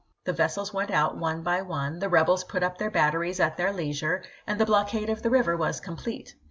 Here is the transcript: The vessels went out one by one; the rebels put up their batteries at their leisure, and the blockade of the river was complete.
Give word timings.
The 0.25 0.33
vessels 0.33 0.73
went 0.73 0.89
out 0.89 1.15
one 1.15 1.43
by 1.43 1.61
one; 1.61 1.99
the 1.99 2.09
rebels 2.09 2.43
put 2.43 2.63
up 2.63 2.79
their 2.79 2.89
batteries 2.89 3.39
at 3.39 3.55
their 3.57 3.71
leisure, 3.71 4.23
and 4.47 4.59
the 4.59 4.65
blockade 4.65 5.11
of 5.11 5.21
the 5.21 5.29
river 5.29 5.55
was 5.55 5.79
complete. 5.79 6.33